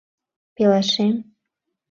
[0.55, 1.11] Пелашем...